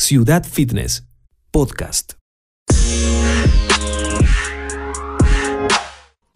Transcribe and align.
Ciudad 0.00 0.44
Fitness, 0.44 1.02
podcast. 1.50 2.12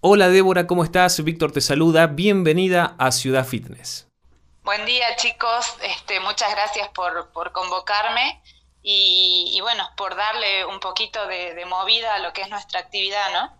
Hola 0.00 0.28
Débora, 0.28 0.66
¿cómo 0.66 0.82
estás? 0.82 1.22
Víctor 1.22 1.52
te 1.52 1.60
saluda. 1.60 2.08
Bienvenida 2.08 2.96
a 2.98 3.12
Ciudad 3.12 3.46
Fitness. 3.46 4.08
Buen 4.64 4.84
día 4.84 5.14
chicos, 5.14 5.76
este, 5.80 6.18
muchas 6.18 6.50
gracias 6.50 6.88
por, 6.88 7.30
convocarme 7.52 8.42
y, 8.82 9.56
bueno, 9.62 9.88
por 9.96 10.16
darle 10.16 10.66
un 10.66 10.80
poquito 10.80 11.24
de, 11.28 11.54
de 11.54 11.64
movida 11.64 12.16
a 12.16 12.18
lo 12.18 12.32
que 12.32 12.42
es 12.42 12.50
nuestra 12.50 12.80
actividad, 12.80 13.32
¿no? 13.32 13.56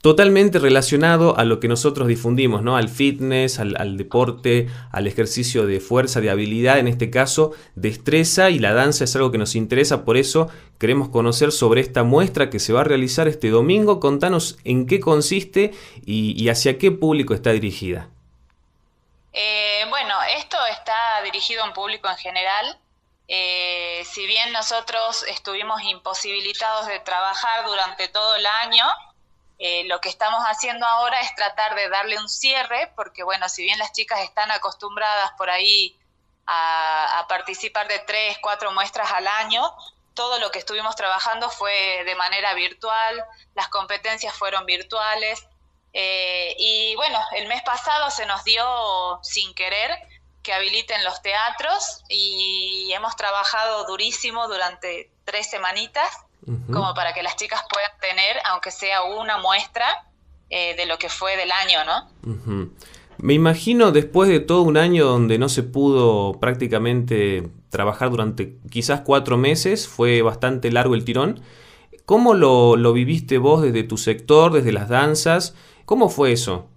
Totalmente 0.00 0.58
relacionado 0.58 1.36
a 1.38 1.44
lo 1.44 1.58
que 1.58 1.68
nosotros 1.68 2.06
difundimos, 2.06 2.62
¿no? 2.62 2.76
Al 2.76 2.88
fitness, 2.88 3.58
al, 3.58 3.96
deporte, 3.96 4.68
al 4.92 5.06
ejercicio 5.06 5.66
de 5.66 5.80
fuerza, 5.80 6.20
de 6.20 6.30
habilidad, 6.30 6.78
en 6.78 6.86
este 6.86 7.10
caso, 7.10 7.52
destreza 7.74 8.50
y 8.50 8.58
la 8.58 8.74
danza 8.74 9.04
es 9.04 9.16
algo 9.16 9.32
que 9.32 9.38
nos 9.38 9.56
interesa, 9.56 10.04
por 10.04 10.16
eso 10.16 10.48
queremos 10.78 11.08
conocer 11.08 11.50
sobre 11.50 11.80
esta 11.80 12.04
muestra 12.04 12.48
que 12.48 12.60
se 12.60 12.72
va 12.72 12.82
a 12.82 12.84
realizar 12.84 13.26
este 13.26 13.50
domingo. 13.50 13.98
Contanos 13.98 14.58
en 14.64 14.86
qué 14.86 15.00
consiste 15.00 15.72
y, 16.04 16.48
hacia 16.48 16.78
qué 16.78 16.92
público 16.92 17.34
está 17.34 17.50
dirigida. 17.50 18.08
Eh, 19.32 19.84
bueno, 19.90 20.14
esto 20.36 20.56
está 20.70 21.22
dirigido 21.24 21.64
a 21.64 21.66
un 21.66 21.72
público 21.72 22.08
en 22.08 22.16
general. 22.16 22.78
Eh, 23.26 24.02
si 24.06 24.26
bien 24.26 24.52
nosotros 24.52 25.24
estuvimos 25.24 25.82
imposibilitados 25.82 26.86
de 26.86 26.98
trabajar 27.00 27.66
durante 27.66 28.08
todo 28.08 28.36
el 28.36 28.46
año, 28.46 28.84
eh, 29.58 29.84
lo 29.86 30.00
que 30.00 30.08
estamos 30.08 30.40
haciendo 30.44 30.86
ahora 30.86 31.20
es 31.20 31.34
tratar 31.34 31.74
de 31.74 31.88
darle 31.88 32.16
un 32.18 32.28
cierre, 32.28 32.92
porque 32.94 33.24
bueno, 33.24 33.48
si 33.48 33.62
bien 33.62 33.78
las 33.78 33.92
chicas 33.92 34.20
están 34.20 34.50
acostumbradas 34.52 35.32
por 35.32 35.50
ahí 35.50 35.98
a, 36.46 37.26
participar 37.28 37.88
de 37.88 37.98
tres, 38.00 38.38
cuatro 38.40 38.70
muestras 38.72 39.10
al 39.12 39.26
año, 39.26 39.62
todo 40.14 40.38
lo 40.38 40.50
que 40.50 40.60
estuvimos 40.60 40.94
trabajando 40.96 41.50
fue 41.50 42.04
de 42.04 42.14
manera 42.14 42.54
virtual, 42.54 43.24
las 43.54 43.68
competencias 43.68 44.32
fueron 44.34 44.64
virtuales, 44.64 45.44
eh, 45.92 46.54
y 46.58 46.94
bueno, 46.96 47.18
el 47.32 47.48
mes 47.48 47.62
pasado 47.62 48.10
se 48.10 48.26
nos 48.26 48.44
dio 48.44 49.18
sin 49.22 49.54
querer 49.54 49.90
que 50.42 50.52
habiliten 50.52 51.02
los 51.02 51.20
teatros 51.20 52.04
y 52.08 52.92
hemos 52.92 53.16
trabajado 53.16 53.84
durísimo 53.84 54.46
durante 54.46 55.10
tres 55.24 55.50
semanitas 55.50 56.08
como 56.72 56.94
para 56.94 57.12
que 57.12 57.22
las 57.22 57.36
chicas 57.36 57.62
puedan 57.70 57.90
tener, 58.00 58.36
aunque 58.44 58.70
sea 58.70 59.02
una 59.02 59.38
muestra 59.38 59.86
eh, 60.50 60.74
de 60.76 60.86
lo 60.86 60.98
que 60.98 61.08
fue 61.08 61.36
del 61.36 61.50
año, 61.52 61.80
¿no? 61.84 62.72
Me 63.18 63.34
imagino 63.34 63.90
después 63.90 64.30
de 64.30 64.40
todo 64.40 64.62
un 64.62 64.76
año 64.76 65.04
donde 65.04 65.38
no 65.38 65.48
se 65.48 65.62
pudo 65.62 66.38
prácticamente 66.40 67.50
trabajar 67.68 68.10
durante 68.10 68.56
quizás 68.70 69.00
cuatro 69.00 69.36
meses, 69.36 69.88
fue 69.88 70.22
bastante 70.22 70.70
largo 70.70 70.94
el 70.94 71.04
tirón. 71.04 71.42
¿Cómo 72.06 72.32
lo, 72.32 72.92
viviste 72.94 73.36
vos 73.36 73.60
desde 73.60 73.82
tu 73.82 73.98
sector, 73.98 74.52
desde 74.52 74.72
las 74.72 74.88
danzas? 74.88 75.54
¿Cómo 75.84 76.08
fue 76.08 76.32
eso? 76.32 76.70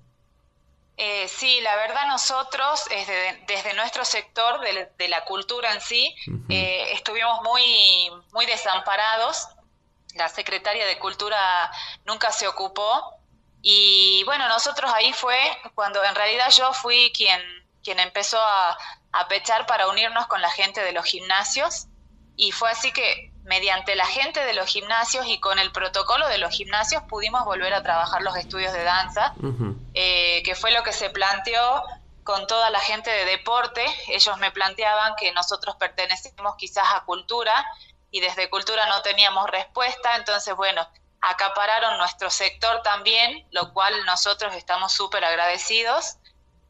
Eh, 0.98 1.28
sí, 1.30 1.62
la 1.62 1.76
verdad 1.78 2.08
nosotros 2.08 2.86
desde, 2.90 3.42
desde 3.48 3.74
nuestro 3.76 4.04
sector 4.04 4.60
de, 4.60 5.08
la 5.08 5.24
cultura 5.24 5.74
en 5.74 5.80
sí 5.80 6.14
eh, 6.50 6.88
estuvimos 6.92 7.42
muy, 7.44 7.64
muy 8.34 8.46
desamparados 8.46 9.48
la 10.16 10.30
secretaria 10.30 10.86
de 10.86 11.00
Cultura 11.00 11.72
nunca 12.06 12.32
se 12.32 12.48
ocupó. 12.48 13.16
Y 13.62 14.24
bueno, 14.26 14.48
nosotros 14.48 14.92
ahí 14.94 15.14
fue 15.14 15.38
cuando 15.76 16.04
en 16.04 16.16
realidad 16.16 16.50
yo 16.50 16.74
fui 16.74 17.12
quien, 17.16 17.42
quien 17.84 18.00
empezó 18.00 18.40
a, 18.40 18.78
a 19.12 19.28
pechar 19.28 19.66
para 19.66 19.88
unirnos 19.88 20.28
con 20.28 20.42
la 20.42 20.50
gente 20.50 20.82
de 20.82 20.92
los 20.92 21.06
gimnasios. 21.06 21.88
Y 22.36 22.52
fue 22.52 22.72
así 22.72 22.92
que 22.92 23.32
mediante 23.44 23.96
la 23.96 24.06
gente 24.06 24.44
de 24.44 24.54
los 24.54 24.68
gimnasios 24.68 25.26
y 25.28 25.40
con 25.40 25.60
el 25.60 25.72
protocolo 25.72 26.28
de 26.28 26.38
los 26.38 26.54
gimnasios 26.54 27.04
pudimos 27.04 27.44
volver 27.46 27.74
a 27.74 27.84
trabajar 27.84 28.22
los 28.22 28.36
estudios 28.36 28.72
de 28.74 28.84
danza, 28.84 29.34
eh, 29.94 30.42
que 30.44 30.56
fue 30.56 30.72
lo 30.72 30.84
que 30.84 30.94
se 30.94 31.10
planteó 31.10 31.84
con 32.24 32.46
toda 32.48 32.70
la 32.70 32.80
gente 32.80 33.10
de 33.10 33.26
deporte. 33.26 33.84
Ellos 34.08 34.38
me 34.38 34.52
planteaban 34.52 35.16
que 35.20 35.32
nosotros 35.34 35.76
pertenecemos 35.76 36.56
quizás 36.56 36.86
a 36.94 37.04
cultura 37.04 37.66
y 38.12 38.20
desde 38.20 38.50
cultura 38.50 38.86
no 38.88 39.02
teníamos 39.02 39.50
respuesta, 39.50 40.18
entonces 40.18 40.56
bueno, 40.56 40.88
acapararon 41.22 41.98
nuestro 41.98 42.30
sector 42.30 42.82
también, 42.82 43.48
lo 43.52 43.72
cual 43.74 44.06
nosotros 44.06 44.54
estamos 44.56 44.92
súper 44.92 45.24
agradecidos 45.24 46.18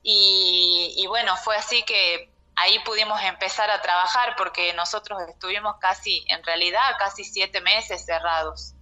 y, 0.04 1.06
bueno, 1.08 1.36
fue 1.38 1.56
así 1.56 1.84
que 1.84 2.32
ahí 2.56 2.80
pudimos 2.80 3.22
empezar 3.22 3.70
a 3.70 3.82
trabajar 3.82 4.36
porque 4.36 4.74
nosotros 4.74 5.22
estuvimos 5.30 5.76
casi, 5.80 6.26
en 6.28 6.44
realidad, 6.44 6.96
casi 6.98 7.24
siete 7.24 7.62
meses 7.62 8.06
cerrados. 8.06 8.74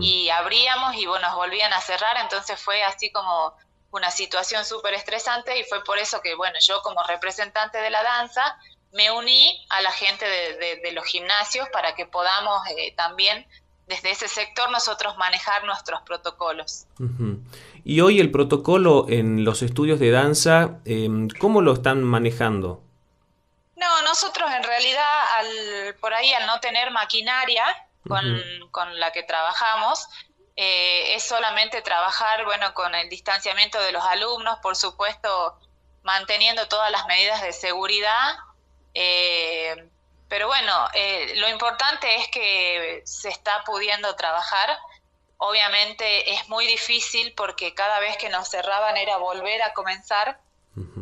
Y 0.00 0.28
abríamos 0.28 0.94
y 0.94 1.06
bueno, 1.06 1.26
nos 1.26 1.36
volvían 1.36 1.72
a 1.72 1.80
cerrar, 1.80 2.16
entonces 2.18 2.60
fue 2.60 2.84
así 2.84 3.10
como 3.10 3.56
una 3.90 4.10
situación 4.10 4.64
súper 4.64 4.94
estresante 4.94 5.58
y 5.58 5.64
fue 5.64 5.82
por 5.82 5.98
eso 5.98 6.20
que, 6.20 6.34
bueno, 6.34 6.58
yo 6.60 6.82
como 6.82 7.02
representante 7.02 7.78
de 7.78 7.90
la 7.90 8.02
danza 8.02 8.58
me 8.96 9.10
uní 9.10 9.64
a 9.68 9.82
la 9.82 9.92
gente 9.92 10.24
de, 10.26 10.92
los 10.92 11.04
gimnasios 11.04 11.68
para 11.68 11.94
que 11.94 12.06
podamos 12.06 12.66
eh, 12.76 12.94
también 12.96 13.46
desde 13.86 14.10
ese 14.10 14.26
sector 14.26 14.70
nosotros 14.70 15.16
manejar 15.16 15.64
nuestros 15.64 16.00
protocolos. 16.02 16.86
Y 17.84 18.00
hoy 18.00 18.18
el 18.18 18.32
protocolo 18.32 19.06
en 19.08 19.44
los 19.44 19.62
estudios 19.62 20.00
de 20.00 20.10
danza, 20.10 20.80
em, 20.84 21.28
¿cómo 21.38 21.60
lo 21.60 21.74
están 21.74 22.02
manejando? 22.02 22.82
No, 23.76 24.02
nosotros 24.02 24.50
en 24.50 24.64
realidad 24.64 25.22
al, 25.34 25.94
por 26.00 26.14
ahí 26.14 26.32
al 26.32 26.46
no 26.46 26.58
tener 26.60 26.90
maquinaria 26.90 27.64
con, 28.08 28.98
la 28.98 29.12
que 29.12 29.22
trabajamos, 29.22 30.08
eh, 30.56 31.14
es 31.14 31.22
solamente 31.24 31.82
trabajar, 31.82 32.44
bueno, 32.44 32.72
con 32.72 32.94
el 32.94 33.08
distanciamiento 33.10 33.80
de 33.80 33.92
los 33.92 34.04
alumnos, 34.04 34.58
por 34.62 34.74
supuesto, 34.74 35.58
manteniendo 36.02 36.66
todas 36.68 36.90
las 36.90 37.06
medidas 37.06 37.42
de 37.42 37.52
seguridad 37.52 38.36
eh, 38.98 39.90
pero 40.26 40.46
bueno, 40.46 40.88
eh, 40.94 41.34
lo 41.36 41.48
importante 41.50 42.16
es 42.16 42.28
que 42.28 43.02
se 43.04 43.28
está 43.28 43.62
pudiendo 43.64 44.16
trabajar. 44.16 44.78
Obviamente 45.36 46.32
es 46.32 46.48
muy 46.48 46.66
difícil 46.66 47.34
porque 47.34 47.74
cada 47.74 48.00
vez 48.00 48.16
que 48.16 48.30
nos 48.30 48.48
cerraban 48.48 48.96
era 48.96 49.18
volver 49.18 49.60
a 49.62 49.74
comenzar 49.74 50.40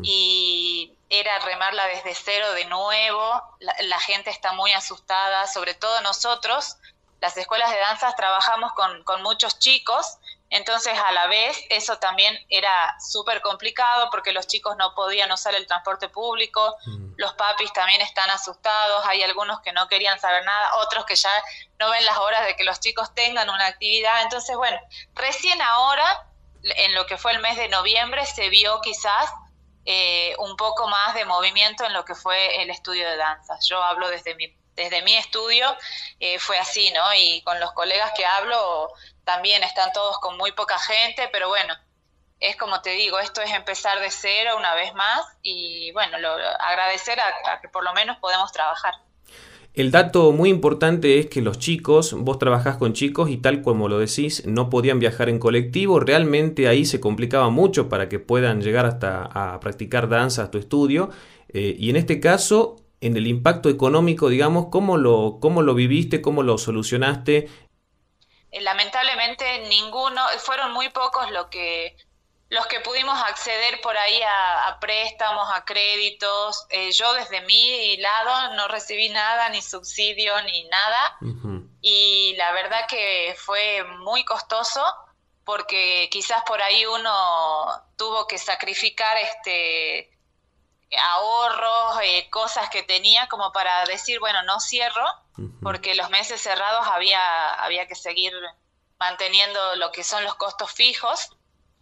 y 0.03 0.93
era 1.09 1.39
remarla 1.41 1.87
desde 1.87 2.15
cero 2.15 2.53
de 2.53 2.65
nuevo. 2.65 3.43
La, 3.61 4.01
gente 4.01 4.31
está 4.31 4.53
muy 4.53 4.73
asustada, 4.73 5.47
sobre 5.47 5.75
todo 5.75 6.01
nosotros. 6.01 6.77
Las 7.21 7.37
escuelas 7.37 7.71
de 7.71 7.79
danzas 7.79 8.17
trabajamos 8.17 8.73
con, 8.73 9.05
con 9.05 9.23
muchos 9.23 9.61
chicos 9.61 10.19
entonces, 10.55 10.97
a 10.97 11.11
la 11.11 11.27
vez, 11.27 11.61
eso 11.69 11.99
también 11.99 12.39
era 12.49 12.95
súper 13.01 13.41
complicado 13.41 14.09
porque 14.13 14.31
los 14.31 14.47
chicos 14.47 14.77
no 14.77 14.95
podían 14.95 15.33
usar 15.33 15.53
el 15.57 15.67
transporte 15.67 16.09
público, 16.09 16.77
mm. 16.87 17.15
los 17.17 17.33
papis 17.33 17.73
también 17.73 18.01
están 18.03 18.31
asustados, 18.31 19.05
hay 19.07 19.25
algunos 19.25 19.61
que 19.63 19.73
no 19.73 19.89
querían 19.89 20.21
saber 20.21 20.45
nada, 20.45 20.77
otros 20.77 21.07
que 21.07 21.17
ya 21.17 21.33
no 21.81 21.91
ven 21.91 22.05
las 22.05 22.19
horas 22.19 22.47
de 22.47 22.55
que 22.55 22.63
los 22.63 22.79
chicos 22.79 23.13
tengan 23.17 23.51
una 23.51 23.67
actividad. 23.67 24.23
Entonces, 24.23 24.55
bueno, 24.57 24.79
recién 25.17 25.61
ahora, 25.61 26.25
en 26.63 26.95
lo 26.95 27.05
que 27.07 27.19
fue 27.19 27.33
el 27.33 27.41
mes 27.41 27.57
de 27.57 27.67
noviembre, 27.69 28.25
se 28.25 28.49
vio 28.49 28.81
quizás 28.81 29.33
eh, 29.87 30.37
un 30.39 30.57
poco 30.57 30.87
más 30.87 31.17
de 31.17 31.25
movimiento 31.25 31.85
en 31.85 31.93
lo 31.93 32.05
que 32.05 32.15
fue 32.15 32.63
el 32.63 32.71
estudio 32.71 33.11
de 33.11 33.17
danzas. 33.17 33.67
Yo 33.69 33.83
hablo 33.83 34.07
desde 34.07 34.37
mi 34.37 34.57
desde 34.77 35.03
mi 35.03 35.15
estudio 35.17 35.67
eh, 36.21 36.39
fue 36.39 36.59
así, 36.59 36.91
¿no? 36.93 37.03
Y 37.17 37.43
con 37.43 37.59
los 37.61 37.73
colegas 37.73 38.13
que 38.17 38.25
hablo 38.25 38.93
también 39.25 39.63
están 39.63 39.93
todos 39.93 40.19
con 40.19 40.37
muy 40.37 40.53
poca 40.53 40.79
gente, 40.79 41.29
pero 41.33 41.49
bueno, 41.49 41.75
es 42.41 42.57
como 42.57 42.81
te 42.83 42.91
digo, 42.91 43.19
esto 43.19 43.41
es 43.41 43.53
empezar 43.53 44.01
de 44.01 44.11
cero 44.11 44.53
una 44.59 44.75
vez 44.75 44.95
más 44.95 45.21
y 45.43 45.93
bueno, 45.93 46.19
lo, 46.19 46.31
agradecer 46.31 47.19
a, 47.21 47.61
que 47.61 47.69
por 47.69 47.85
lo 47.85 47.93
menos 47.95 48.19
podemos 48.19 48.53
trabajar. 48.53 48.95
El 49.73 49.91
dato 49.91 50.31
muy 50.31 50.51
importante 50.51 51.19
es 51.19 51.27
que 51.27 51.43
los 51.43 51.59
chicos, 51.59 52.13
vos 52.13 52.39
trabajás 52.39 52.77
con 52.77 52.93
chicos 52.93 53.29
y 53.29 53.39
tal 53.39 53.61
como 53.61 53.89
lo 53.89 53.99
decís, 53.99 54.47
no 54.47 54.71
podían 54.71 55.01
viajar 55.01 55.29
en 55.29 55.41
colectivo, 55.41 55.99
realmente 55.99 56.69
ahí 56.69 56.85
se 56.85 57.01
complicaba 57.01 57.51
mucho 57.51 57.89
para 57.89 58.09
que 58.09 58.21
puedan 58.21 58.61
llegar 58.61 58.87
hasta 58.87 59.25
a 59.25 59.59
practicar 59.59 60.09
danza 60.09 60.45
a 60.45 60.51
tu 60.53 60.59
estudio. 60.59 61.11
Eh, 61.49 61.75
y 61.77 61.91
en 61.91 61.97
este 61.97 62.21
caso 62.21 62.84
en 63.05 63.17
el 63.17 63.27
impacto 63.27 63.69
económico, 63.69 64.29
digamos, 64.29 64.67
¿cómo 64.71 64.97
lo, 64.97 65.39
cómo 65.41 65.61
lo 65.61 65.75
viviste, 65.75 66.23
cómo 66.23 66.43
lo 66.43 66.57
solucionaste? 66.57 67.51
Eh, 68.51 68.61
lamentablemente 68.63 69.69
ninguno, 69.69 70.23
fueron 70.39 70.73
muy 70.73 70.89
pocos 70.89 71.31
lo 71.31 71.51
que, 71.51 71.97
los 72.49 72.67
que 72.67 72.81
pudimos 72.81 73.21
acceder 73.23 73.81
por 73.83 73.97
ahí 73.97 74.21
a, 74.23 74.79
préstamos, 74.81 75.49
a 75.53 75.65
créditos. 75.67 76.67
Eh, 76.71 76.93
yo 76.93 77.13
desde 77.13 77.43
mi 77.43 77.99
lado 77.99 78.55
no 78.55 78.69
recibí 78.69 79.11
nada, 79.11 79.51
ni 79.51 79.61
subsidio, 79.61 80.41
ni 80.43 80.65
nada. 80.65 81.19
Y 81.83 82.35
la 82.39 82.53
verdad 82.53 82.87
que 82.89 83.35
fue 83.37 83.85
muy 83.99 84.25
costoso 84.25 84.83
porque 85.45 86.09
quizás 86.11 86.43
por 86.47 86.63
ahí 86.63 86.87
uno 86.87 87.13
tuvo 87.97 88.27
que 88.27 88.39
sacrificar 88.39 89.19
este 89.19 90.14
ahorros, 90.99 92.01
eh, 92.03 92.29
cosas 92.31 92.71
que 92.71 92.83
tenía 92.83 93.27
como 93.29 93.53
para 93.53 93.85
decir, 93.85 94.21
bueno, 94.21 94.43
no 94.45 94.61
cierro, 94.61 95.07
porque 95.63 95.95
los 95.95 96.11
meses 96.11 96.41
cerrados 96.41 96.87
había, 96.87 97.55
había 97.55 97.87
que 97.89 97.95
seguir 97.95 98.33
manteniendo 98.99 99.77
lo 99.77 99.91
que 99.91 100.05
son 100.05 100.23
los 100.25 100.37
costos 100.37 100.71
fijos 100.73 101.31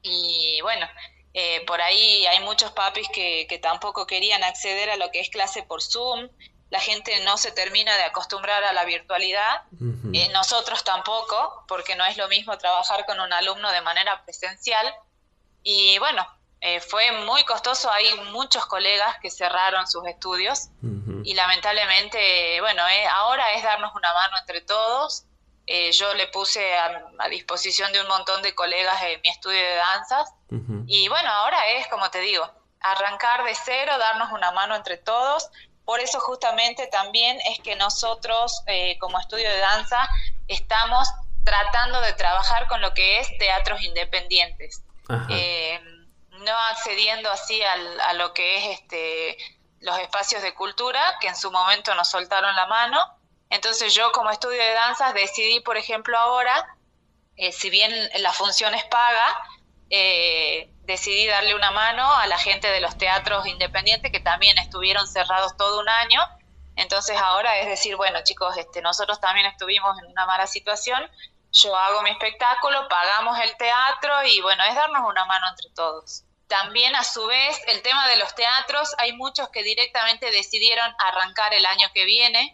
y 0.02 0.60
bueno, 0.62 0.86
eh, 1.34 1.64
por 1.66 1.80
ahí 1.80 2.26
hay 2.26 2.40
muchos 2.40 2.72
papis 2.72 3.08
que, 3.08 3.46
que, 3.48 3.58
tampoco 3.58 4.06
querían 4.06 4.42
acceder 4.44 4.90
a 4.90 4.96
lo 4.96 5.10
que 5.10 5.20
es 5.20 5.30
clase 5.30 5.62
por 5.62 5.80
Zoom. 5.80 6.28
La 6.70 6.80
gente 6.80 7.22
no 7.24 7.36
se 7.36 7.52
termina 7.52 7.96
de 7.96 8.04
acostumbrar 8.04 8.64
a 8.64 8.72
la 8.72 8.84
virtualidad. 8.84 9.62
Eh, 10.12 10.28
nosotros 10.32 10.84
tampoco, 10.84 11.64
porque 11.68 11.96
no 11.96 12.04
es 12.04 12.16
lo 12.16 12.28
mismo 12.28 12.56
trabajar 12.58 13.04
con 13.06 13.20
un 13.20 13.32
alumno 13.32 13.70
de 13.72 13.82
manera 13.82 14.24
presencial. 14.24 14.92
Y 15.62 15.98
bueno, 15.98 16.26
eh, 16.62 16.80
fue 16.80 17.12
muy 17.26 17.44
costoso. 17.44 17.90
Hay 17.92 18.14
muchos 18.30 18.64
colegas 18.66 19.18
que 19.20 19.30
cerraron 19.30 19.86
sus 19.86 20.06
estudios. 20.06 20.68
Y 21.24 21.34
lamentablemente, 21.34 22.60
bueno, 22.60 22.82
ahora 23.10 23.52
es 23.54 23.62
darnos 23.62 23.94
una 23.94 24.12
mano 24.12 24.36
entre 24.40 24.60
todos. 24.62 25.24
yo 25.92 26.14
le 26.14 26.26
puse 26.28 26.74
a, 26.74 27.04
a, 27.18 27.28
disposición 27.28 27.92
de 27.92 28.00
un 28.00 28.08
montón 28.08 28.42
de 28.42 28.54
colegas 28.54 29.00
en 29.02 29.20
mi 29.20 29.28
estudio 29.28 29.60
de 29.60 29.74
danzas 29.76 30.28
y 30.86 31.08
bueno, 31.08 31.30
ahora 31.30 31.66
es, 31.70 31.86
como 31.88 32.10
te 32.10 32.20
digo, 32.20 32.48
arrancar 32.80 33.44
de 33.44 33.54
cero, 33.54 33.96
darnos 33.98 34.32
una 34.32 34.50
mano 34.50 34.76
entre 34.76 34.98
todos. 34.98 35.48
Por 35.84 36.00
eso 36.00 36.20
justamente 36.20 36.86
también 36.88 37.38
es 37.46 37.58
que 37.60 37.74
nosotros 37.76 38.62
eh, 38.66 38.98
como 38.98 39.18
estudio 39.18 39.48
de 39.48 39.58
danza 39.58 40.08
estamos 40.48 41.08
tratando 41.44 42.00
de 42.02 42.12
trabajar 42.12 42.68
con 42.68 42.80
lo 42.82 42.92
que 42.92 43.20
es 43.20 43.28
teatros 43.38 43.82
independientes. 43.82 44.82
Eh, 45.30 45.80
no 46.44 46.56
accediendo 46.70 47.30
así 47.30 47.60
a 47.62 48.12
lo 48.14 48.32
que 48.34 48.56
es 48.56 48.80
este 48.80 49.38
los 49.82 49.98
espacios 49.98 50.42
de 50.42 50.54
cultura 50.54 51.00
que 51.20 51.28
en 51.28 51.36
su 51.36 51.50
momento 51.50 51.94
nos 51.94 52.08
soltaron 52.08 52.54
la 52.56 52.66
mano. 52.66 52.98
Entonces 53.50 53.94
yo 53.94 54.12
como 54.12 54.30
estudio 54.30 54.62
de 54.62 54.72
danzas 54.72 55.12
decidí, 55.12 55.60
por 55.60 55.76
ejemplo, 55.76 56.16
ahora, 56.16 56.76
eh, 57.36 57.52
si 57.52 57.68
bien 57.68 57.92
la 58.20 58.32
función 58.32 58.74
es 58.74 58.84
paga, 58.84 59.36
eh, 59.90 60.70
decidí 60.84 61.26
darle 61.26 61.54
una 61.54 61.70
mano 61.70 62.10
a 62.14 62.26
la 62.26 62.38
gente 62.38 62.68
de 62.68 62.80
los 62.80 62.96
teatros 62.96 63.46
independientes 63.46 64.10
que 64.10 64.20
también 64.20 64.56
estuvieron 64.58 65.06
cerrados 65.06 65.56
todo 65.56 65.80
un 65.80 65.88
año. 65.88 66.20
Entonces 66.76 67.18
ahora 67.18 67.58
es 67.58 67.68
decir, 67.68 67.96
bueno 67.96 68.20
chicos, 68.24 68.56
este, 68.56 68.80
nosotros 68.80 69.20
también 69.20 69.46
estuvimos 69.46 69.98
en 69.98 70.10
una 70.10 70.24
mala 70.24 70.46
situación, 70.46 71.02
yo 71.52 71.76
hago 71.76 72.00
mi 72.02 72.10
espectáculo, 72.10 72.88
pagamos 72.88 73.38
el 73.40 73.54
teatro 73.58 74.22
y 74.24 74.40
bueno, 74.40 74.62
es 74.64 74.74
darnos 74.74 75.02
una 75.06 75.26
mano 75.26 75.46
entre 75.50 75.70
todos. 75.74 76.24
También 76.52 76.94
a 76.96 77.02
su 77.02 77.24
vez 77.24 77.58
el 77.68 77.80
tema 77.80 78.06
de 78.10 78.16
los 78.16 78.34
teatros, 78.34 78.94
hay 78.98 79.14
muchos 79.14 79.48
que 79.48 79.62
directamente 79.62 80.30
decidieron 80.30 80.94
arrancar 80.98 81.54
el 81.54 81.64
año 81.64 81.88
que 81.94 82.04
viene, 82.04 82.52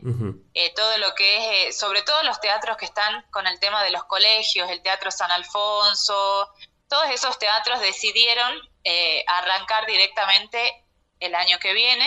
eh, 0.54 0.72
todo 0.76 0.98
lo 0.98 1.16
que 1.16 1.36
es, 1.66 1.74
eh, 1.74 1.76
sobre 1.76 2.02
todo 2.02 2.22
los 2.22 2.40
teatros 2.40 2.76
que 2.76 2.84
están 2.84 3.26
con 3.32 3.48
el 3.48 3.58
tema 3.58 3.82
de 3.82 3.90
los 3.90 4.04
colegios, 4.04 4.70
el 4.70 4.82
Teatro 4.82 5.10
San 5.10 5.32
Alfonso, 5.32 6.48
todos 6.88 7.10
esos 7.10 7.40
teatros 7.40 7.80
decidieron 7.80 8.70
eh, 8.84 9.24
arrancar 9.26 9.84
directamente 9.86 10.84
el 11.18 11.34
año 11.34 11.58
que 11.58 11.72
viene. 11.72 12.06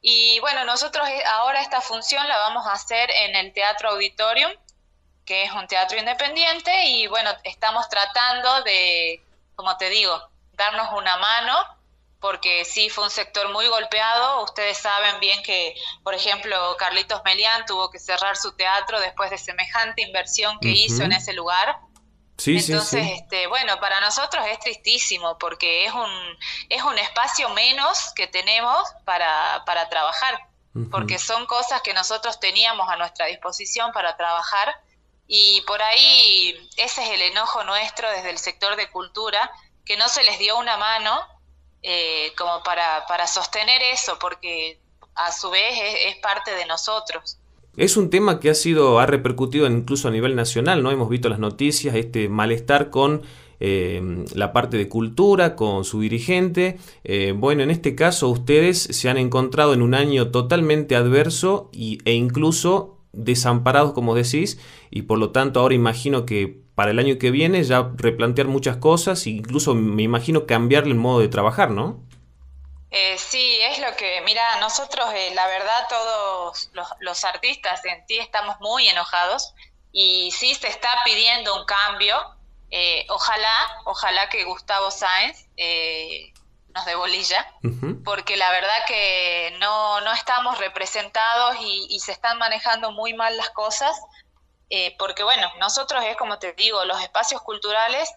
Y 0.00 0.38
bueno, 0.38 0.64
nosotros 0.64 1.08
ahora 1.26 1.60
esta 1.60 1.80
función 1.80 2.28
la 2.28 2.38
vamos 2.38 2.68
a 2.68 2.74
hacer 2.74 3.10
en 3.10 3.34
el 3.34 3.52
Teatro 3.52 3.90
Auditorium, 3.90 4.52
que 5.26 5.42
es 5.42 5.50
un 5.50 5.66
teatro 5.66 5.98
independiente, 5.98 6.84
y 6.84 7.08
bueno, 7.08 7.32
estamos 7.42 7.88
tratando 7.88 8.62
de, 8.62 9.20
como 9.56 9.76
te 9.76 9.90
digo, 9.90 10.29
darnos 10.60 10.88
una 10.92 11.16
mano, 11.16 11.56
porque 12.20 12.66
sí 12.66 12.90
fue 12.90 13.04
un 13.04 13.10
sector 13.10 13.50
muy 13.50 13.66
golpeado. 13.66 14.44
Ustedes 14.44 14.76
saben 14.76 15.18
bien 15.20 15.42
que, 15.42 15.74
por 16.04 16.14
ejemplo, 16.14 16.76
Carlitos 16.78 17.22
Melián 17.24 17.64
tuvo 17.66 17.90
que 17.90 17.98
cerrar 17.98 18.36
su 18.36 18.52
teatro 18.52 19.00
después 19.00 19.30
de 19.30 19.38
semejante 19.38 20.02
inversión 20.02 20.58
que 20.60 20.68
hizo 20.68 21.02
en 21.02 21.12
ese 21.12 21.32
lugar. 21.32 21.78
Entonces, 22.46 23.06
Este, 23.18 23.46
bueno, 23.48 23.80
para 23.80 24.00
nosotros 24.00 24.44
es 24.46 24.58
tristísimo 24.60 25.36
porque 25.38 25.86
es 25.86 25.92
un, 25.92 26.10
es 26.68 26.82
un 26.82 26.98
espacio 26.98 27.48
menos 27.50 28.12
que 28.14 28.26
tenemos 28.26 28.88
para, 29.04 29.62
para 29.64 29.88
trabajar, 29.88 30.38
porque 30.90 31.18
son 31.18 31.46
cosas 31.46 31.82
que 31.82 31.92
nosotros 31.94 32.38
teníamos 32.38 32.88
a 32.88 32.96
nuestra 32.96 33.26
disposición 33.26 33.92
para 33.92 34.16
trabajar 34.16 34.74
y 35.32 35.60
por 35.62 35.80
ahí 35.80 36.68
ese 36.76 37.02
es 37.04 37.10
el 37.10 37.22
enojo 37.22 37.62
nuestro 37.64 38.10
desde 38.10 38.30
el 38.30 38.38
sector 38.38 38.74
de 38.76 38.90
cultura, 38.90 39.50
que 39.90 39.96
no 39.96 40.08
se 40.08 40.22
les 40.22 40.38
dio 40.38 40.56
una 40.56 40.76
mano 40.76 41.10
eh, 41.82 42.30
como 42.38 42.62
para, 42.62 43.06
para 43.08 43.26
sostener 43.26 43.82
eso, 43.92 44.16
porque 44.20 44.78
a 45.16 45.32
su 45.32 45.50
vez 45.50 45.64
es 46.06 46.14
parte 46.18 46.52
de 46.52 46.64
nosotros. 46.64 47.40
Es 47.76 47.96
un 47.96 48.08
tema 48.08 48.38
que 48.38 48.50
ha 48.50 48.54
sido, 48.54 49.00
ha 49.00 49.06
repercutido 49.06 49.66
incluso 49.66 50.06
a 50.06 50.12
nivel 50.12 50.36
nacional, 50.36 50.84
¿no? 50.84 50.92
Hemos 50.92 51.08
visto 51.08 51.28
las 51.28 51.40
noticias, 51.40 51.96
este 51.96 52.28
malestar 52.28 52.90
con 52.90 53.22
eh, 53.58 54.24
la 54.32 54.52
parte 54.52 54.76
de 54.76 54.88
cultura, 54.88 55.56
con 55.56 55.84
su 55.84 56.00
dirigente. 56.02 56.78
Eh, 57.02 57.34
bueno, 57.36 57.64
en 57.64 57.72
este 57.72 57.96
caso 57.96 58.28
ustedes 58.28 58.80
se 58.80 59.08
han 59.08 59.18
encontrado 59.18 59.74
en 59.74 59.82
un 59.82 59.94
año 59.94 60.30
totalmente 60.30 60.94
adverso 60.94 61.68
y, 61.72 61.98
e 62.04 62.12
incluso 62.12 63.00
desamparados, 63.12 63.92
como 63.92 64.14
decís, 64.14 64.60
y 64.88 65.02
por 65.02 65.18
lo 65.18 65.32
tanto 65.32 65.58
ahora 65.58 65.74
imagino 65.74 66.26
que 66.26 66.60
para 66.80 66.92
el 66.92 66.98
año 66.98 67.18
que 67.18 67.30
viene 67.30 67.62
ya 67.62 67.90
replantear 67.94 68.48
muchas 68.48 68.78
cosas 68.78 69.26
e 69.26 69.30
incluso 69.32 69.74
me 69.74 70.02
imagino 70.02 70.46
cambiarle 70.46 70.92
el 70.92 70.96
modo 70.96 71.20
de 71.20 71.28
trabajar, 71.28 71.68
¿no? 71.68 72.02
Eh, 72.90 73.18
sí, 73.18 73.58
es 73.60 73.80
lo 73.80 73.94
que, 73.96 74.22
mira, 74.22 74.58
nosotros 74.60 75.04
eh, 75.14 75.30
la 75.34 75.46
verdad 75.46 75.86
todos 75.90 76.70
los, 77.00 77.24
artistas 77.26 77.84
en 77.84 78.06
ti 78.06 78.18
estamos 78.18 78.58
muy 78.60 78.88
enojados 78.88 79.52
y 79.92 80.30
sí 80.30 80.54
se 80.54 80.68
está 80.68 80.88
pidiendo 81.04 81.54
un 81.54 81.66
cambio. 81.66 82.16
Eh, 82.70 83.04
ojalá, 83.10 83.82
ojalá 83.84 84.30
que 84.30 84.44
Gustavo 84.44 84.90
Sáenz 84.90 85.48
nos 86.74 86.86
dé 86.86 86.94
bolilla, 86.94 87.46
porque 88.06 88.38
la 88.38 88.50
verdad 88.52 88.86
que 88.86 89.54
no, 89.60 90.00
no 90.00 90.14
estamos 90.14 90.56
representados 90.56 91.56
y, 91.60 91.88
y, 91.90 92.00
se 92.00 92.12
están 92.12 92.38
manejando 92.38 92.90
muy 92.90 93.12
mal 93.12 93.36
las 93.36 93.50
cosas, 93.50 94.00
porque 94.98 95.22
bueno, 95.22 95.50
nosotros 95.58 96.04
es 96.04 96.16
como 96.16 96.38
te 96.38 96.52
digo, 96.52 96.84
los 96.84 97.02
espacios 97.02 97.42
culturales 97.42 98.08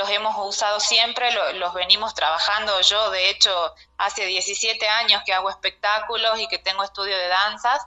los 0.00 0.08
hemos 0.08 0.34
usado 0.38 0.80
siempre, 0.80 1.30
los 1.54 1.74
venimos 1.74 2.14
trabajando. 2.14 2.80
Yo, 2.80 3.10
de 3.10 3.28
hecho, 3.28 3.74
hace 3.98 4.24
17 4.24 4.88
años 4.88 5.22
que 5.26 5.34
hago 5.34 5.50
espectáculos 5.50 6.38
y 6.38 6.48
que 6.48 6.58
tengo 6.58 6.82
estudio 6.82 7.16
de 7.16 7.28
danzas. 7.28 7.82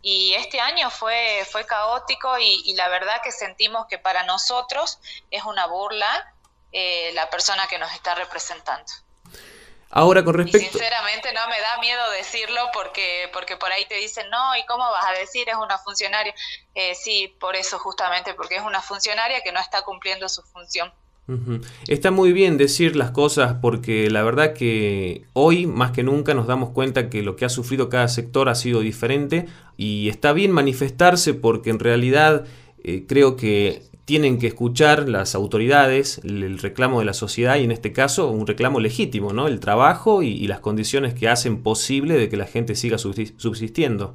Y 0.00 0.34
este 0.34 0.60
año 0.60 0.90
fue, 0.90 1.46
fue 1.50 1.64
caótico 1.64 2.36
y, 2.38 2.74
la 2.74 2.88
verdad 2.88 3.22
que 3.22 3.30
sentimos 3.30 3.86
que 3.86 3.98
para 3.98 4.24
nosotros 4.24 4.98
es 5.30 5.44
una 5.44 5.66
burla 5.66 6.34
eh, 6.72 7.12
la 7.14 7.30
persona 7.30 7.68
que 7.68 7.78
nos 7.78 7.92
está 7.92 8.14
representando. 8.16 8.90
Ahora 9.94 10.24
con 10.24 10.34
respecto... 10.34 10.78
sinceramente 10.78 11.28
no 11.34 11.46
me 11.48 11.60
da 11.60 11.78
miedo 11.80 12.10
decirlo 12.12 12.62
porque, 12.72 13.28
porque 13.32 13.58
por 13.58 13.70
ahí 13.70 13.84
te 13.84 13.96
dicen, 13.96 14.28
no, 14.30 14.56
¿y 14.56 14.64
cómo 14.64 14.84
vas 14.90 15.04
a 15.06 15.18
decir? 15.18 15.46
Es 15.48 15.56
una 15.56 15.76
funcionaria. 15.78 16.34
Eh, 16.74 16.94
sí, 16.94 17.34
por 17.38 17.56
eso 17.56 17.78
justamente, 17.78 18.32
porque 18.32 18.56
es 18.56 18.62
una 18.62 18.80
funcionaria 18.80 19.42
que 19.42 19.52
no 19.52 19.60
está 19.60 19.82
cumpliendo 19.82 20.28
su 20.30 20.42
función. 20.42 20.90
Está 21.86 22.10
muy 22.10 22.32
bien 22.32 22.58
decir 22.58 22.96
las 22.96 23.12
cosas 23.12 23.56
porque 23.62 24.10
la 24.10 24.22
verdad 24.22 24.54
que 24.54 25.24
hoy 25.34 25.66
más 25.66 25.92
que 25.92 26.02
nunca 26.02 26.34
nos 26.34 26.46
damos 26.46 26.70
cuenta 26.70 27.08
que 27.08 27.22
lo 27.22 27.36
que 27.36 27.44
ha 27.44 27.48
sufrido 27.48 27.88
cada 27.88 28.08
sector 28.08 28.48
ha 28.48 28.54
sido 28.54 28.80
diferente 28.80 29.46
y 29.76 30.08
está 30.08 30.32
bien 30.32 30.50
manifestarse 30.50 31.32
porque 31.32 31.70
en 31.70 31.78
realidad 31.78 32.44
eh, 32.82 33.04
creo 33.06 33.36
que 33.36 33.82
tienen 34.04 34.38
que 34.38 34.48
escuchar 34.48 35.08
las 35.08 35.34
autoridades 35.34 36.18
el, 36.24 36.58
reclamo 36.58 37.00
de 37.00 37.06
la 37.06 37.14
sociedad 37.14 37.56
y 37.56 37.64
en 37.64 37.70
este 37.72 37.92
caso 37.92 38.28
un 38.28 38.46
reclamo 38.46 38.80
legítimo, 38.80 39.32
¿no? 39.32 39.46
El 39.46 39.60
trabajo 39.60 40.22
y, 40.22 40.46
las 40.46 40.60
condiciones 40.60 41.14
que 41.14 41.28
hacen 41.28 41.62
posible 41.62 42.14
de 42.14 42.28
que 42.28 42.36
la 42.36 42.46
gente 42.46 42.74
siga 42.74 42.98
subsistiendo. 42.98 44.14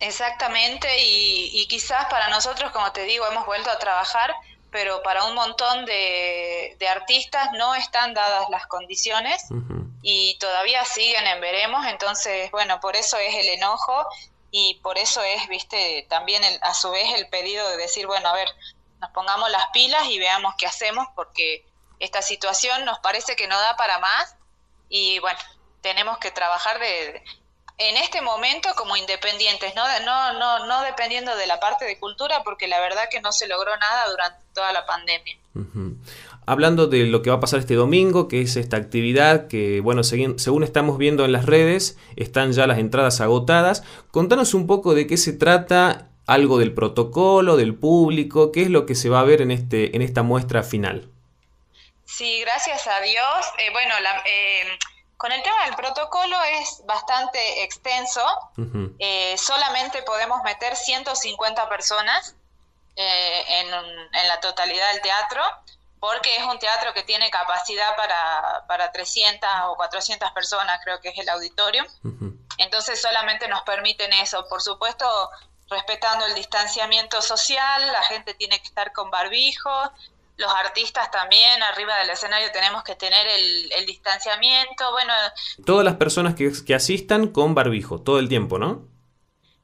Exactamente 0.00 0.88
y, 1.04 1.50
y 1.52 1.66
quizás 1.66 2.06
para 2.08 2.28
nosotros, 2.30 2.70
como 2.70 2.92
te 2.92 3.02
digo, 3.04 3.26
hemos 3.30 3.46
vuelto 3.46 3.70
a 3.70 3.78
trabajar 3.78 4.30
pero 4.70 5.02
para 5.02 5.24
un 5.24 5.34
montón 5.34 5.86
de, 5.86 6.76
artistas 6.90 7.48
no 7.56 7.74
están 7.74 8.14
dadas 8.14 8.48
las 8.50 8.66
condiciones 8.66 9.46
y 10.02 10.36
todavía 10.38 10.84
siguen 10.84 11.26
en 11.26 11.40
veremos, 11.40 11.86
entonces, 11.86 12.50
bueno, 12.50 12.80
por 12.80 12.96
eso 12.96 13.16
es 13.18 13.34
el 13.34 13.48
enojo 13.48 14.06
y 14.50 14.74
por 14.82 14.98
eso 14.98 15.22
es, 15.22 15.48
viste, 15.48 16.06
también 16.08 16.42
a 16.62 16.74
su 16.74 16.90
vez 16.90 17.12
el 17.14 17.28
pedido 17.28 17.68
de 17.68 17.76
decir, 17.76 18.06
bueno, 18.06 18.28
a 18.28 18.34
ver, 18.34 18.48
nos 19.00 19.10
pongamos 19.10 19.50
las 19.50 19.66
pilas 19.72 20.06
y 20.08 20.18
veamos 20.18 20.54
qué 20.56 20.66
hacemos 20.66 21.06
porque 21.14 21.64
esta 21.98 22.22
situación 22.22 22.84
nos 22.84 22.98
parece 23.00 23.36
que 23.36 23.46
no 23.46 23.58
da 23.58 23.76
para 23.76 23.98
más 23.98 24.36
y 24.88 25.18
bueno, 25.18 25.38
tenemos 25.82 26.18
que 26.18 26.30
trabajar 26.30 26.78
de, 26.78 27.22
en 27.78 27.96
este 27.96 28.20
momento 28.20 28.70
como 28.76 28.96
independientes, 28.96 29.74
¿no? 29.74 29.84
No, 30.00 30.32
no, 30.32 30.66
no 30.66 30.82
dependiendo 30.82 31.36
de 31.36 31.46
la 31.46 31.60
parte 31.60 31.84
de 31.84 31.98
cultura, 31.98 32.42
porque 32.42 32.66
la 32.66 32.80
verdad 32.80 33.08
que 33.10 33.20
no 33.20 33.32
se 33.32 33.46
logró 33.46 33.76
nada 33.76 34.08
durante 34.10 34.40
toda 34.52 34.72
la 34.72 34.84
pandemia. 34.84 35.38
Hablando 36.46 36.86
de 36.86 37.04
lo 37.04 37.20
que 37.20 37.30
va 37.30 37.36
a 37.36 37.40
pasar 37.40 37.60
este 37.60 37.74
domingo, 37.74 38.26
que 38.26 38.40
es 38.40 38.56
esta 38.56 38.78
actividad 38.78 39.48
que, 39.48 39.80
bueno, 39.80 40.02
según 40.02 40.64
estamos 40.64 40.96
viendo 40.96 41.26
en 41.26 41.32
las 41.32 41.44
redes, 41.44 41.98
están 42.16 42.52
ya 42.52 42.66
las 42.66 42.78
entradas 42.78 43.20
agotadas. 43.20 43.84
Contanos 44.10 44.54
un 44.54 44.66
poco 44.66 44.94
de 44.94 45.06
qué 45.06 45.18
se 45.18 45.34
trata, 45.34 46.08
algo 46.28 46.58
del 46.58 46.74
protocolo, 46.74 47.56
del 47.56 47.74
público, 47.74 48.52
qué 48.52 48.62
es 48.62 48.70
lo 48.70 48.84
que 48.84 48.94
se 48.94 49.08
va 49.08 49.20
a 49.20 49.24
ver 49.24 49.40
en, 49.40 49.50
este, 49.50 49.96
en 49.96 50.02
esta 50.02 50.22
muestra 50.22 50.62
final. 50.62 51.10
Sí, 52.04 52.40
gracias 52.40 52.86
a 52.86 53.00
Dios. 53.00 53.46
Eh, 53.58 53.70
bueno, 53.72 53.94
eh, 54.26 54.78
con 55.16 55.32
el 55.32 55.42
tema 55.42 55.64
del 55.64 55.74
protocolo 55.74 56.36
es 56.60 56.82
bastante 56.86 57.62
extenso. 57.62 58.22
Eh, 58.98 59.36
solamente 59.38 60.02
podemos 60.02 60.42
meter 60.44 60.76
150 60.76 61.68
personas 61.68 62.36
en, 62.94 63.66
en, 63.72 64.28
la 64.28 64.40
totalidad 64.40 64.92
del 64.92 65.00
teatro, 65.00 65.42
porque 66.00 66.36
es 66.36 66.42
un 66.44 66.58
teatro 66.58 66.92
que 66.94 67.02
tiene 67.02 67.30
capacidad 67.30 67.96
para, 67.96 68.64
para 68.66 68.92
300 68.92 69.48
o 69.66 69.76
400 69.76 70.30
personas, 70.32 70.80
creo 70.84 71.00
que 71.00 71.10
es 71.10 71.18
el 71.18 71.28
auditorio. 71.28 71.84
Entonces 72.58 73.00
solamente 73.00 73.48
nos 73.48 73.62
permiten 73.62 74.12
eso. 74.12 74.46
Por 74.48 74.62
supuesto, 74.62 75.06
respetando 75.70 76.26
el 76.26 76.34
distanciamiento 76.34 77.20
social, 77.22 77.82
la 77.92 78.02
gente 78.02 78.34
tiene 78.34 78.58
que 78.58 78.66
estar 78.66 78.92
con 78.92 79.10
barbijo, 79.10 79.70
los 80.36 80.52
artistas 80.54 81.10
también 81.10 81.62
arriba 81.64 81.98
del 81.98 82.10
escenario 82.10 82.50
tenemos 82.52 82.84
que 82.84 82.94
tener 82.94 83.26
el, 83.26 83.86
distanciamiento, 83.86 84.92
bueno... 84.92 85.12
Todas 85.66 85.84
las 85.84 85.96
personas 85.96 86.34
que, 86.36 86.52
que, 86.64 86.74
asistan 86.76 87.28
con 87.28 87.56
barbijo, 87.56 88.00
todo 88.00 88.20
el 88.20 88.28
tiempo, 88.28 88.58
¿no? 88.58 88.86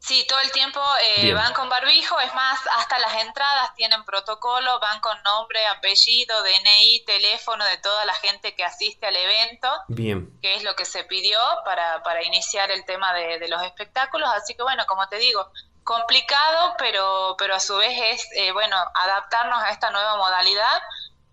Sí, 0.05 0.27
todo 0.29 0.39
el 0.41 0.53
tiempo 0.53 0.81
eh, 1.03 1.33
van 1.33 1.55
con 1.55 1.71
barbijo, 1.71 2.21
es 2.21 2.35
más, 2.35 2.61
hasta 2.77 2.99
las 2.99 3.15
entradas 3.23 3.75
tienen 3.75 4.05
protocolo, 4.05 4.79
van 4.79 5.01
con 5.01 5.17
nombre, 5.23 5.67
apellido, 5.69 6.43
DNI, 6.43 7.05
teléfono 7.07 7.65
de 7.65 7.79
toda 7.79 8.05
la 8.05 8.13
gente 8.15 8.55
que 8.55 8.65
asiste 8.65 9.07
al 9.07 9.17
evento, 9.17 9.69
Bien. 9.89 10.39
que 10.43 10.57
es 10.57 10.63
lo 10.63 10.77
que 10.77 10.85
se 10.85 11.05
pidió 11.05 11.39
para, 11.65 12.03
para 12.03 12.23
iniciar 12.23 12.71
el 12.71 12.85
tema 12.85 13.15
de, 13.15 13.39
de 13.39 13.49
los 13.49 13.63
espectáculos, 13.63 14.29
así 14.35 14.55
que 14.55 14.63
bueno, 14.63 14.85
como 14.87 15.09
te 15.09 15.17
digo, 15.17 15.51
complicado, 15.85 16.75
pero, 16.79 17.37
pero 17.39 17.55
a 17.55 17.61
su 17.61 17.77
vez 17.77 17.99
es, 17.99 18.29
eh, 18.37 18.53
bueno, 18.53 18.77
adaptarnos 18.95 19.63
a 19.63 19.71
esta 19.71 19.91
nueva 19.91 20.17
modalidad 20.17 20.83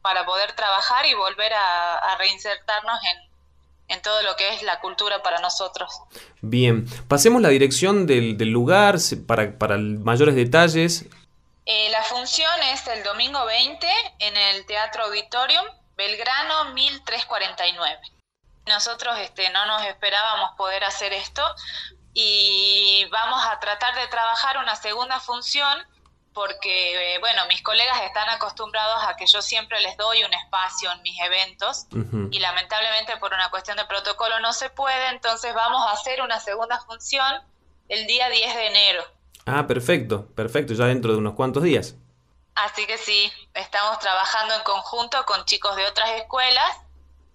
para 0.01 0.25
poder 0.25 0.53
trabajar 0.53 1.05
y 1.05 1.13
volver 1.13 1.53
a, 1.53 2.15
reinsertarnos 2.17 2.99
en, 3.03 3.30
todo 4.01 4.21
lo 4.23 4.35
que 4.35 4.53
es 4.53 4.63
la 4.63 4.79
cultura 4.79 5.23
para 5.23 5.39
nosotros. 5.39 6.01
Bien, 6.41 6.87
pasemos 7.07 7.41
la 7.41 7.49
dirección 7.49 8.05
del, 8.05 8.37
lugar 8.49 8.97
para, 9.27 9.57
para 9.57 9.77
mayores 9.77 10.35
detalles. 10.35 11.05
Eh, 11.65 11.89
la 11.89 12.03
función 12.03 12.51
es 12.73 12.87
el 12.87 13.03
domingo 13.03 13.45
20 13.45 13.87
en 14.19 14.37
el 14.37 14.65
Teatro 14.65 15.05
Auditorium, 15.05 15.65
Belgrano 15.95 16.73
1349. 16.73 17.99
Nosotros 18.67 19.17
este, 19.19 19.49
no 19.49 19.65
nos 19.65 19.85
esperábamos 19.85 20.51
poder 20.57 20.83
hacer 20.83 21.13
esto 21.13 21.43
y 22.13 23.05
vamos 23.11 23.43
a 23.45 23.59
tratar 23.59 23.95
de 23.95 24.07
trabajar 24.07 24.57
una 24.57 24.75
segunda 24.75 25.19
función 25.19 25.85
porque, 26.33 27.15
eh, 27.15 27.19
bueno, 27.19 27.45
mis 27.47 27.61
colegas 27.61 28.01
están 28.03 28.29
acostumbrados 28.29 29.03
a 29.05 29.15
que 29.15 29.25
yo 29.25 29.41
siempre 29.41 29.79
les 29.81 29.97
doy 29.97 30.23
un 30.23 30.33
espacio 30.33 30.91
en 30.91 31.01
mis 31.01 31.19
eventos 31.21 31.87
y 32.31 32.39
lamentablemente 32.39 33.17
por 33.17 33.33
una 33.33 33.49
cuestión 33.49 33.77
de 33.77 33.85
protocolo 33.85 34.39
no 34.39 34.53
se 34.53 34.69
puede, 34.69 35.09
entonces 35.09 35.53
vamos 35.53 35.85
a 35.87 35.91
hacer 35.91 36.21
una 36.21 36.39
segunda 36.39 36.79
función 36.79 37.41
el 37.89 38.07
día 38.07 38.29
10 38.29 38.55
de 38.55 38.67
enero. 38.67 39.03
Ah, 39.45 39.67
perfecto, 39.67 40.27
perfecto, 40.27 40.73
ya 40.73 40.85
dentro 40.85 41.11
de 41.11 41.17
unos 41.17 41.33
cuantos 41.33 41.63
días. 41.63 41.95
Así 42.55 42.85
que 42.85 42.97
sí, 42.97 43.31
estamos 43.53 43.99
trabajando 43.99 44.55
en 44.55 44.63
conjunto 44.63 45.25
con 45.25 45.45
chicos 45.45 45.75
de 45.75 45.85
otras 45.85 46.11
escuelas 46.11 46.77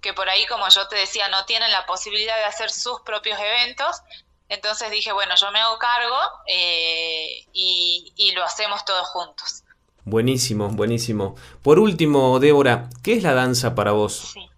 que 0.00 0.14
por 0.14 0.28
ahí, 0.28 0.46
como 0.46 0.68
yo 0.68 0.86
te 0.88 0.96
decía, 0.96 1.28
no 1.28 1.44
tienen 1.46 1.72
la 1.72 1.84
posibilidad 1.84 2.36
de 2.36 2.44
hacer 2.44 2.70
sus 2.70 3.00
propios 3.00 3.40
eventos, 3.40 4.02
entonces 4.48 4.90
dije, 4.90 5.12
bueno, 5.12 5.34
yo 5.36 5.50
me 5.50 5.60
hago 5.60 5.78
cargo 5.78 6.16
eh, 6.46 7.46
y, 7.52 8.32
lo 8.34 8.44
hacemos 8.44 8.84
todos 8.84 9.08
juntos. 9.08 9.64
Buenísimo, 10.04 10.68
buenísimo. 10.68 11.36
Por 11.62 11.78
último, 11.78 12.38
Débora, 12.38 12.88
¿qué 13.02 13.14
es 13.14 13.22
la 13.22 13.34
danza 13.34 13.74
para 13.74 13.92
vos? 13.92 14.32
Sí. 14.34 14.48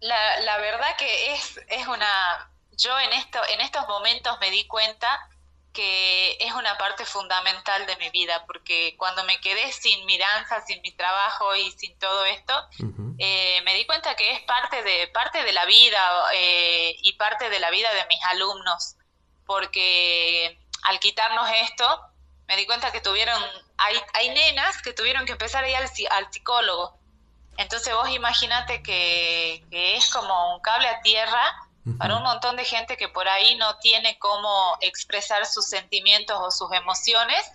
La, 0.00 0.40
la 0.40 0.58
verdad 0.58 0.96
que 0.98 1.32
es, 1.32 1.60
es 1.68 1.86
una... 1.86 2.50
Yo 2.76 2.98
en, 3.00 3.12
esto, 3.12 3.38
en 3.48 3.60
estos 3.60 3.86
momentos 3.88 4.36
me 4.40 4.50
di 4.50 4.66
cuenta 4.66 5.28
que 5.74 6.36
es 6.40 6.52
una 6.54 6.78
parte 6.78 7.04
fundamental 7.04 7.84
de 7.86 7.96
mi 7.96 8.08
vida, 8.10 8.46
porque 8.46 8.94
cuando 8.96 9.24
me 9.24 9.38
quedé 9.40 9.70
sin 9.72 10.06
mi 10.06 10.16
danza, 10.16 10.64
sin 10.64 10.80
mi 10.80 10.92
trabajo 10.92 11.54
y 11.56 11.70
sin 11.72 11.98
todo 11.98 12.24
esto, 12.24 12.54
eh, 13.18 13.60
me 13.64 13.74
di 13.74 13.84
cuenta 13.84 14.14
que 14.14 14.32
es 14.32 14.40
parte 14.42 14.82
de, 14.82 15.08
parte 15.08 15.42
de 15.42 15.52
la 15.52 15.66
vida 15.66 16.00
eh, 16.32 16.96
y 17.02 17.12
parte 17.14 17.50
de 17.50 17.58
la 17.58 17.70
vida 17.70 17.92
de 17.92 18.06
mis 18.06 18.22
alumnos, 18.24 18.96
porque 19.46 20.58
al 20.84 21.00
quitarnos 21.00 21.48
esto, 21.62 22.00
me 22.46 22.56
di 22.56 22.66
cuenta 22.66 22.92
que 22.92 23.00
tuvieron, 23.00 23.42
hay, 23.76 24.00
hay 24.14 24.30
nenas 24.30 24.80
que 24.80 24.92
tuvieron 24.92 25.26
que 25.26 25.32
empezar 25.32 25.64
a 25.64 25.68
ir 25.68 25.76
al, 25.76 25.90
al 26.10 26.32
psicólogo. 26.32 26.96
Entonces 27.56 27.94
vos 27.94 28.08
imagínate 28.10 28.82
que, 28.82 29.64
que 29.70 29.96
es 29.96 30.10
como 30.10 30.54
un 30.54 30.60
cable 30.60 30.88
a 30.88 31.00
tierra 31.02 31.68
para 31.98 32.16
un 32.16 32.22
montón 32.22 32.56
de 32.56 32.64
gente 32.64 32.96
que 32.96 33.08
por 33.08 33.28
ahí 33.28 33.56
no 33.56 33.76
tiene 33.78 34.18
cómo 34.18 34.76
expresar 34.80 35.44
sus 35.44 35.66
sentimientos 35.66 36.38
o 36.40 36.50
sus 36.50 36.72
emociones, 36.72 37.52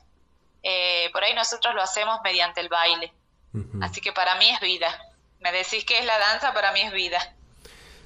eh, 0.62 1.10
por 1.12 1.24
ahí 1.24 1.34
nosotros 1.34 1.74
lo 1.74 1.82
hacemos 1.82 2.20
mediante 2.24 2.62
el 2.62 2.70
baile. 2.70 3.14
Así 3.82 4.02
que 4.02 4.12
para 4.12 4.36
mí 4.36 4.50
es 4.50 4.60
vida. 4.60 4.88
Me 5.40 5.52
decís 5.52 5.84
que 5.86 5.98
es 5.98 6.06
la 6.06 6.20
danza, 6.20 6.54
para 6.54 6.72
mí 6.72 6.82
es 6.82 6.94
vida. 6.94 7.18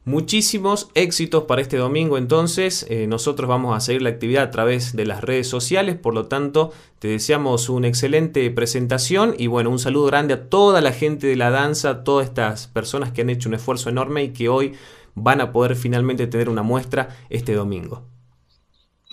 Muchísimos 0.05 0.89
éxitos 0.95 1.45
para 1.45 1.61
este 1.61 1.77
domingo 1.77 2.17
entonces. 2.17 2.85
Eh, 2.89 3.07
nosotros 3.07 3.47
vamos 3.47 3.75
a 3.75 3.79
seguir 3.79 4.01
la 4.01 4.09
actividad 4.09 4.43
a 4.43 4.51
través 4.51 4.95
de 4.95 5.05
las 5.05 5.21
redes 5.21 5.47
sociales, 5.47 5.95
por 5.95 6.13
lo 6.13 6.27
tanto 6.27 6.73
te 6.99 7.07
deseamos 7.07 7.69
una 7.69 7.87
excelente 7.87 8.49
presentación 8.51 9.33
y 9.37 9.47
bueno, 9.47 9.69
un 9.69 9.79
saludo 9.79 10.07
grande 10.07 10.33
a 10.33 10.49
toda 10.49 10.81
la 10.81 10.91
gente 10.91 11.27
de 11.27 11.37
la 11.37 11.51
danza, 11.51 12.03
todas 12.03 12.27
estas 12.27 12.67
personas 12.67 13.13
que 13.13 13.21
han 13.21 13.29
hecho 13.29 13.47
un 13.47 13.55
esfuerzo 13.55 13.89
enorme 13.89 14.23
y 14.23 14.33
que 14.33 14.49
hoy 14.49 14.77
van 15.15 15.41
a 15.41 15.51
poder 15.51 15.75
finalmente 15.75 16.27
tener 16.27 16.49
una 16.49 16.63
muestra 16.63 17.15
este 17.29 17.53
domingo. 17.53 18.07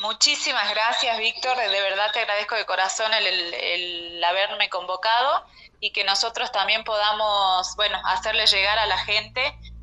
Muchísimas 0.01 0.71
gracias, 0.71 1.19
Víctor. 1.19 1.57
De 1.59 1.69
verdad 1.69 2.11
te 2.13 2.21
agradezco 2.21 2.55
de 2.55 2.65
corazón 2.65 3.13
el, 3.13 4.25
haberme 4.25 4.71
convocado 4.71 5.45
y 5.79 5.93
que 5.93 6.05
nosotros 6.05 6.51
también 6.53 6.85
podamos, 6.85 7.77
bueno, 7.77 7.99
hacerle 8.07 8.47
llegar 8.47 8.79
a 8.79 8.87
la 8.87 8.99
gente 8.99 9.43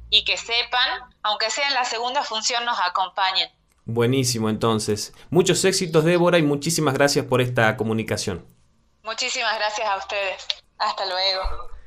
y 0.10 0.26
que 0.26 0.38
sepan, 0.38 1.02
aunque 1.22 1.52
sea 1.52 1.68
en 1.68 1.76
la 1.76 1.86
segunda 1.86 2.24
función, 2.24 2.66
nos 2.66 2.80
acompañen. 2.80 3.50
Buenísimo, 3.86 4.50
entonces. 4.50 5.14
Muchos 5.30 5.64
éxitos, 5.66 6.04
Débora, 6.04 6.40
y 6.40 6.44
muchísimas 6.44 6.96
gracias 6.96 7.26
por 7.26 7.40
esta 7.40 7.78
comunicación. 7.78 8.46
Muchísimas 9.04 9.56
gracias 9.56 9.88
a 9.88 9.98
ustedes. 9.98 10.48
Hasta 10.80 11.06
luego. 11.06 11.78